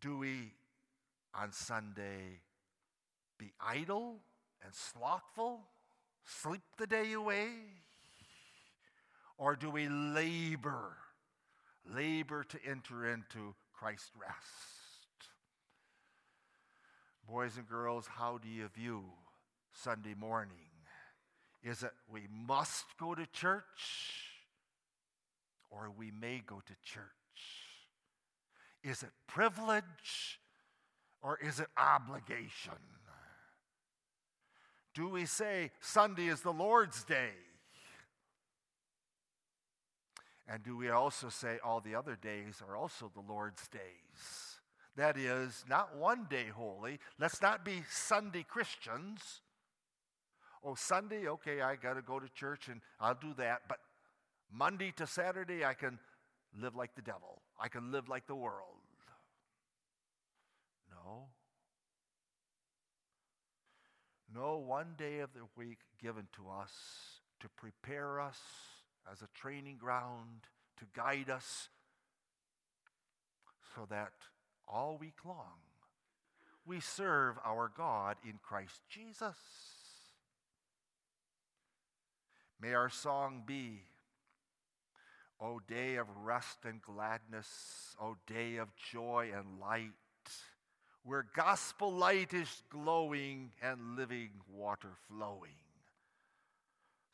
[0.00, 0.52] Do we
[1.34, 2.40] on Sunday
[3.38, 4.20] be idle
[4.64, 5.60] and slothful,
[6.24, 7.48] sleep the day away?
[9.36, 10.96] Or do we labor,
[11.92, 15.30] labor to enter into Christ's rest?
[17.28, 19.02] Boys and girls, how do you view
[19.72, 20.56] Sunday morning?
[21.64, 23.64] Is it we must go to church
[25.70, 27.02] or we may go to church?
[28.84, 30.40] Is it privilege
[31.22, 32.72] or is it obligation?
[34.94, 37.30] Do we say Sunday is the Lord's day?
[40.48, 44.60] And do we also say all the other days are also the Lord's days?
[44.96, 46.98] That is, not one day holy.
[47.18, 49.40] Let's not be Sunday Christians.
[50.62, 53.62] Oh, Sunday, okay, I got to go to church and I'll do that.
[53.68, 53.78] But
[54.52, 55.98] Monday to Saturday, I can
[56.60, 58.81] live like the devil, I can live like the world.
[61.04, 61.28] No.
[64.34, 66.72] No, one day of the week given to us
[67.40, 68.38] to prepare us
[69.10, 70.46] as a training ground
[70.78, 71.68] to guide us
[73.74, 74.12] so that
[74.66, 75.60] all week long
[76.64, 79.36] we serve our God in Christ Jesus.
[82.60, 83.80] May our song be,
[85.40, 89.90] O day of rest and gladness, O day of joy and light,
[91.04, 95.50] where gospel light is glowing and living water flowing.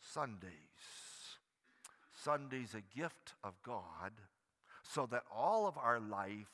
[0.00, 0.48] Sundays
[2.24, 4.12] Sunday's a gift of God
[4.82, 6.50] so that all of our life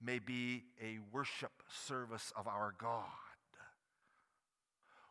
[0.00, 3.06] may be a worship service of our God.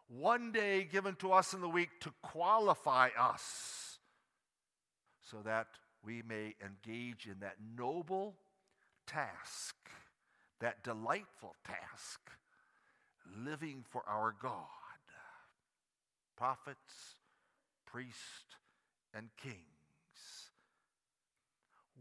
[0.07, 3.99] One day given to us in the week to qualify us
[5.29, 5.67] so that
[6.03, 8.35] we may engage in that noble
[9.07, 9.75] task,
[10.61, 12.19] that delightful task,
[13.43, 14.65] living for our God.
[16.37, 17.15] Prophets,
[17.85, 18.55] priest,
[19.13, 19.59] and kings,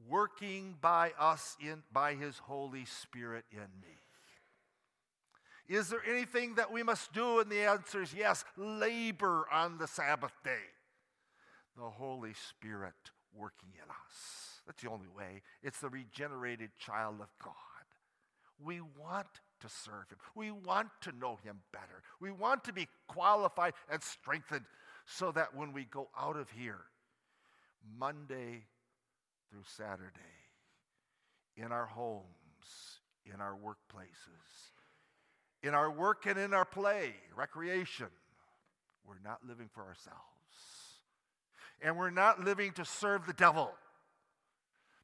[0.09, 3.99] working by us in by his holy spirit in me.
[5.69, 7.41] Is there anything that we must do?
[7.41, 10.69] And the answer is yes labor on the sabbath day.
[11.77, 12.95] The holy spirit
[13.35, 14.63] working in us.
[14.67, 15.43] That's the only way.
[15.63, 17.70] It's the regenerated child of god
[18.65, 19.27] we want
[19.61, 24.03] to serve him we want to know him better we want to be qualified and
[24.03, 24.65] strengthened
[25.07, 26.81] so that when we go out of here
[27.99, 28.65] monday
[29.51, 30.21] through Saturday,
[31.57, 32.25] in our homes,
[33.27, 34.71] in our workplaces,
[35.63, 38.07] in our work and in our play, recreation.
[39.07, 40.19] We're not living for ourselves.
[41.83, 43.71] And we're not living to serve the devil,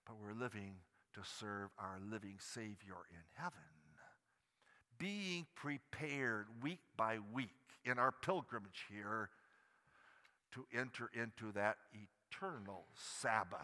[0.06, 0.74] but we're living
[1.16, 3.58] to serve our living Savior in heaven.
[4.98, 7.50] Being prepared week by week
[7.84, 9.30] in our pilgrimage here
[10.52, 13.58] to enter into that eternal Sabbath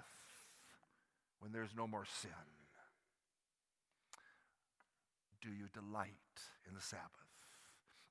[1.40, 2.30] when there's no more sin?
[5.40, 6.10] Do you delight
[6.68, 7.02] in the Sabbath?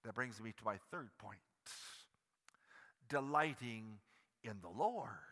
[0.03, 1.39] That brings me to my third point.
[3.07, 3.99] delighting
[4.43, 5.30] in the Lord.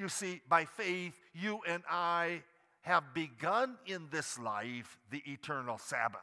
[0.00, 2.40] You see, by faith, you and I
[2.80, 6.22] have begun in this life the eternal Sabbath.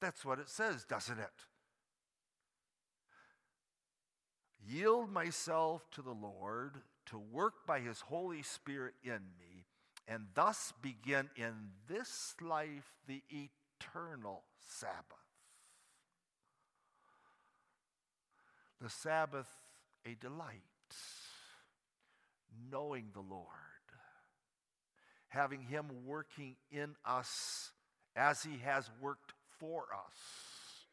[0.00, 1.32] That's what it says, doesn't it?
[4.64, 6.74] Yield myself to the Lord
[7.06, 9.66] to work by his Holy Spirit in me,
[10.06, 14.94] and thus begin in this life the eternal Sabbath.
[18.80, 19.48] The Sabbath,
[20.06, 20.62] a delight,
[22.70, 23.46] knowing the Lord,
[25.28, 27.72] having him working in us
[28.16, 30.86] as he has worked for us,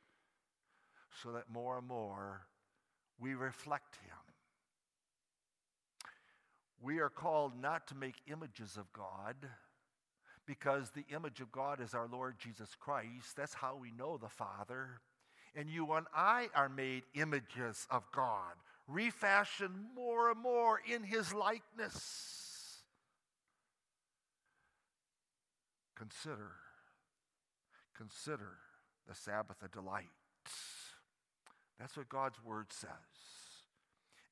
[1.23, 2.41] so that more and more
[3.19, 4.33] we reflect him.
[6.81, 9.35] We are called not to make images of God
[10.45, 13.35] because the image of God is our Lord Jesus Christ.
[13.35, 15.01] That's how we know the Father.
[15.55, 18.53] And you and I are made images of God,
[18.87, 22.81] refashioned more and more in his likeness.
[25.95, 26.51] Consider,
[27.95, 28.57] consider
[29.07, 30.05] the Sabbath a delight.
[31.79, 32.89] That's what God's word says.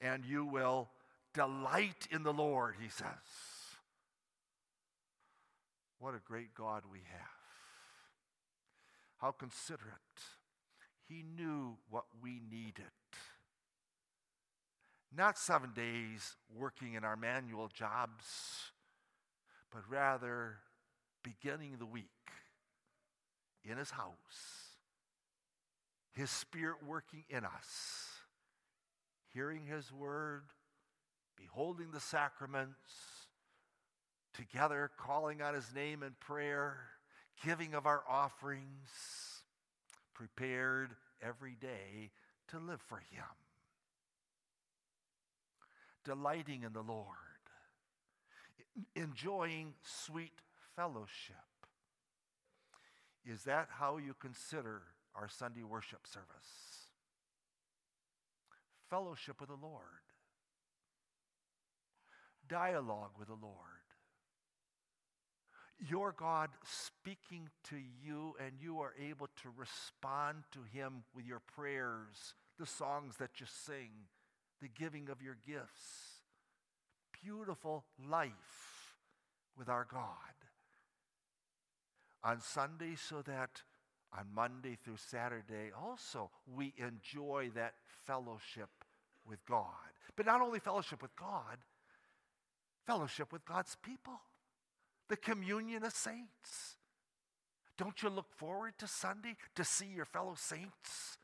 [0.02, 0.90] And you will
[1.36, 3.06] Delight in the Lord, he says.
[6.00, 7.28] What a great God we have.
[9.18, 9.92] How considerate.
[11.10, 12.86] He knew what we needed.
[15.18, 18.26] Not seven days working in our manual jobs,
[19.72, 20.58] but rather
[21.24, 22.06] beginning the week
[23.64, 24.76] in his house,
[26.12, 28.10] his spirit working in us,
[29.34, 30.44] hearing his word,
[31.38, 32.80] beholding the sacraments,
[34.34, 36.78] together calling on his name in prayer,
[37.46, 39.44] giving of our offerings,
[40.14, 40.90] prepared
[41.22, 42.12] every day
[42.50, 43.45] to live for him.
[46.06, 47.08] Delighting in the Lord,
[48.96, 50.40] enjoying sweet
[50.76, 51.36] fellowship.
[53.26, 54.84] Is that how you consider
[55.16, 56.88] our Sunday worship service?
[58.90, 60.06] Fellowship with the Lord
[62.48, 63.56] dialogue with the Lord.
[65.90, 71.42] Your God speaking to you, and you are able to respond to Him with your
[71.56, 73.92] prayers, the songs that you sing,
[74.66, 76.24] the giving of your gifts.
[77.24, 78.96] Beautiful life
[79.56, 80.10] with our God.
[82.24, 83.62] On Sunday, so that
[84.12, 87.76] on Monday through Saturday, also we enjoy that
[88.08, 88.70] fellowship
[89.30, 89.70] with God.
[90.16, 91.58] But not only fellowship with God,
[92.88, 94.20] fellowship with God's people,
[95.10, 96.78] the communion of saints.
[97.78, 101.20] Don't you look forward to Sunday to see your fellow saints,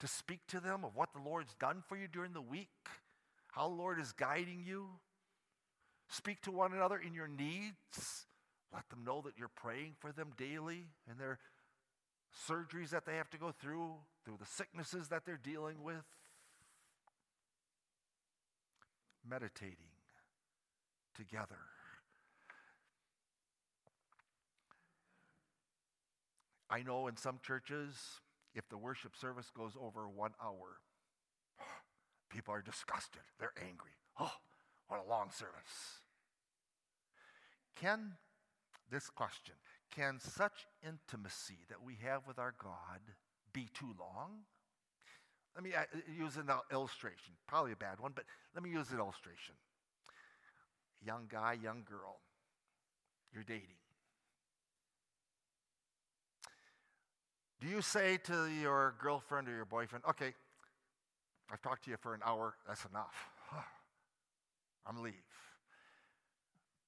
[0.00, 2.68] to speak to them of what the Lord's done for you during the week,
[3.52, 4.86] how the Lord is guiding you?
[6.08, 8.26] Speak to one another in your needs.
[8.72, 11.38] Let them know that you're praying for them daily in their
[12.48, 13.94] surgeries that they have to go through,
[14.24, 16.04] through the sicknesses that they're dealing with.
[19.28, 19.76] Meditating
[21.16, 21.56] together.
[26.68, 28.20] I know in some churches,
[28.56, 30.80] if the worship service goes over one hour,
[32.30, 33.22] people are disgusted.
[33.38, 33.92] They're angry.
[34.18, 34.32] Oh,
[34.88, 36.00] what a long service.
[37.76, 38.14] Can,
[38.90, 39.54] this question,
[39.94, 43.00] can such intimacy that we have with our God
[43.52, 44.46] be too long?
[45.54, 45.84] Let me uh,
[46.18, 49.54] use an illustration, probably a bad one, but let me use an illustration
[51.04, 52.18] young guy, young girl
[53.32, 53.76] you're dating.
[57.60, 60.34] Do you say to your girlfriend or your boyfriend, okay,
[61.50, 63.14] I've talked to you for an hour, that's enough.
[64.86, 65.14] I'm leave.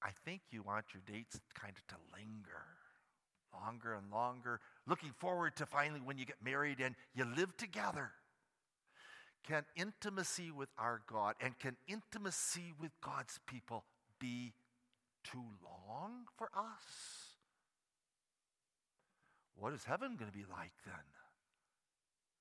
[0.03, 2.66] I think you want your dates kind of to linger
[3.53, 8.11] longer and longer, looking forward to finally when you get married and you live together.
[9.47, 13.85] Can intimacy with our God and can intimacy with God's people
[14.19, 14.53] be
[15.25, 17.28] too long for us?
[19.59, 20.95] What is heaven going to be like then?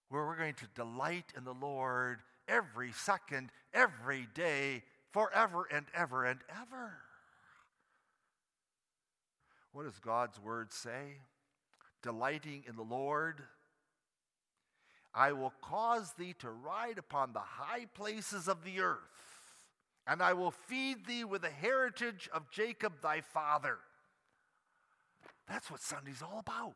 [0.09, 6.26] Where we're going to delight in the Lord every second, every day, forever and ever
[6.26, 6.93] and ever.
[9.74, 11.20] What does God's word say?
[12.01, 13.41] Delighting in the Lord.
[15.13, 19.28] I will cause thee to ride upon the high places of the earth
[20.07, 23.78] and I will feed thee with the heritage of Jacob thy father.
[25.47, 26.75] That's what Sunday's all about.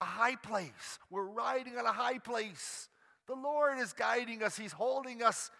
[0.00, 0.98] A high place.
[1.10, 2.88] We're riding on a high place.
[3.26, 5.50] The Lord is guiding us, He's holding us,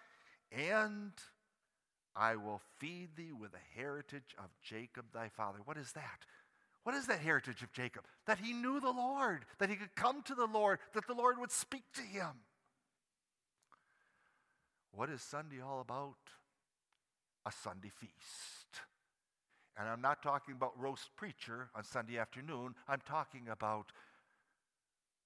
[0.51, 1.11] and
[2.15, 5.59] I will feed thee with the heritage of Jacob thy father.
[5.65, 6.25] What is that?
[6.83, 8.05] What is that heritage of Jacob?
[8.27, 11.39] That he knew the Lord, that he could come to the Lord, that the Lord
[11.39, 12.29] would speak to him.
[14.91, 16.15] What is Sunday all about?
[17.45, 18.81] A Sunday feast.
[19.77, 22.75] And I'm not talking about roast preacher on Sunday afternoon.
[22.87, 23.91] I'm talking about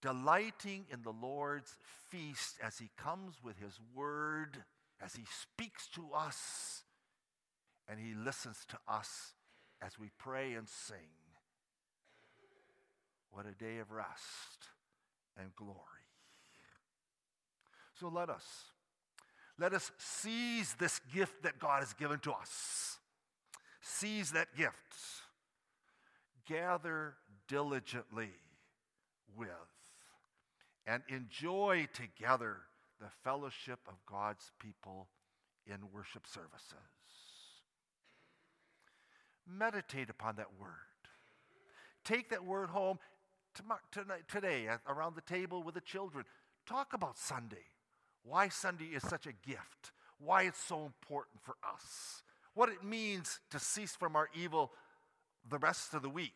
[0.02, 1.78] delighting in the Lord's
[2.10, 4.58] feast as he comes with his word,
[5.04, 6.84] as he speaks to us,
[7.88, 9.34] and he listens to us
[9.82, 10.98] as we pray and sing.
[13.32, 14.68] What a day of rest
[15.40, 15.78] and glory.
[18.00, 18.46] So let us,
[19.60, 22.98] let us seize this gift that God has given to us.
[23.82, 24.96] Seize that gift.
[26.48, 27.16] Gather
[27.48, 28.30] diligently
[29.38, 29.48] with
[30.86, 32.58] and enjoy together
[33.00, 35.08] the fellowship of God's people
[35.68, 36.74] in worship services.
[39.48, 40.70] Meditate upon that word.
[42.04, 43.00] Take that word home
[43.92, 46.26] tonight, today around the table with the children.
[46.66, 47.66] Talk about Sunday.
[48.24, 49.92] Why Sunday is such a gift.
[50.18, 52.24] Why it's so important for us.
[52.60, 54.74] What it means to cease from our evil
[55.50, 56.34] the rest of the week.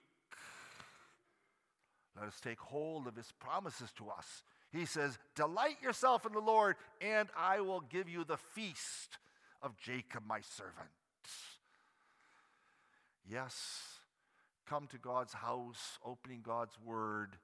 [2.17, 4.43] Let us take hold of his promises to us.
[4.71, 9.17] He says, Delight yourself in the Lord, and I will give you the feast
[9.61, 10.88] of Jacob, my servant.
[13.30, 13.82] Yes,
[14.65, 17.36] come to God's house, opening God's word,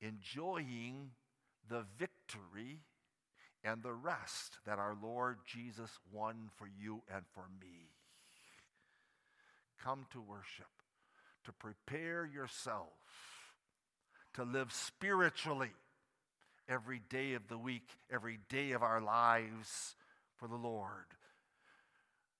[0.00, 1.12] enjoying
[1.68, 2.80] the victory
[3.62, 7.93] and the rest that our Lord Jesus won for you and for me.
[9.84, 10.70] Come to worship,
[11.44, 12.88] to prepare yourself
[14.32, 15.70] to live spiritually
[16.68, 19.94] every day of the week, every day of our lives
[20.36, 21.04] for the Lord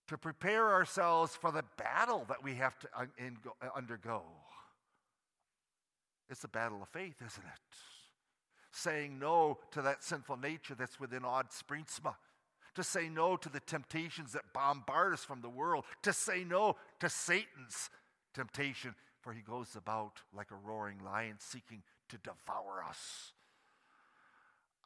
[0.09, 3.05] to prepare ourselves for the battle that we have to uh,
[3.63, 4.23] uh, undergo.
[6.29, 7.77] It's a battle of faith, isn't it?
[8.73, 12.17] Saying no to that sinful nature that's within Odd Springsma.
[12.75, 15.85] To say no to the temptations that bombard us from the world.
[16.03, 17.91] To say no to Satan's
[18.35, 23.33] temptation, for he goes about like a roaring lion seeking to devour us.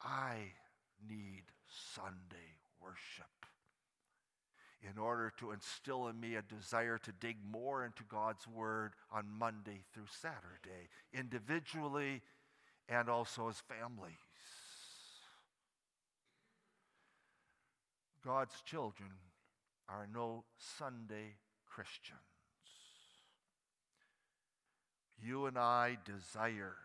[0.03, 0.53] I
[1.07, 1.43] need
[1.95, 3.25] Sunday worship
[4.81, 9.25] in order to instill in me a desire to dig more into God's Word on
[9.37, 12.21] Monday through Saturday, individually
[12.87, 14.13] and also as families.
[18.23, 19.09] God's children
[19.87, 20.43] are no
[20.77, 22.19] Sunday Christians.
[25.21, 26.75] You and I desire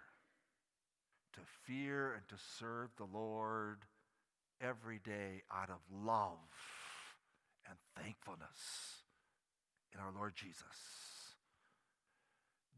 [1.35, 3.79] to fear and to serve the Lord
[4.61, 6.39] every day out of love
[7.69, 9.03] and thankfulness
[9.93, 10.65] in our Lord Jesus.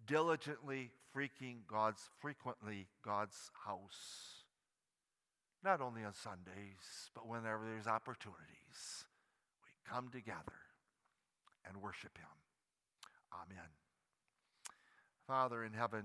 [0.07, 4.36] Diligently freaking God's frequently God's house.
[5.67, 9.05] Not only on Sundays, but whenever there's opportunities,
[9.64, 10.62] we come together
[11.67, 12.29] and worship him.
[13.35, 13.67] Amen.
[15.27, 16.05] Father in heaven,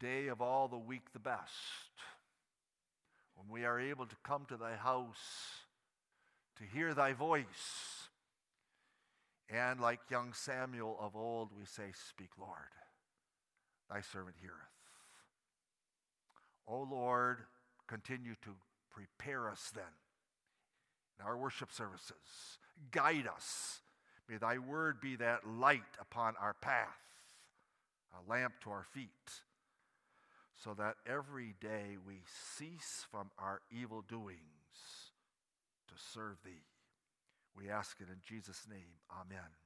[0.00, 1.52] day of all the week the best,
[3.34, 5.66] when we are able to come to thy house
[6.56, 8.08] to hear thy voice.
[9.50, 12.72] And like young Samuel of old, we say, Speak, Lord,
[13.90, 14.73] thy servant heareth.
[16.66, 17.38] O Lord,
[17.86, 18.50] continue to
[18.90, 19.84] prepare us then
[21.18, 22.58] in our worship services.
[22.90, 23.80] Guide us.
[24.28, 26.96] May thy word be that light upon our path,
[28.14, 29.10] a lamp to our feet,
[30.62, 32.22] so that every day we
[32.56, 34.38] cease from our evil doings
[35.88, 36.64] to serve thee.
[37.56, 38.96] We ask it in Jesus' name.
[39.10, 39.63] Amen.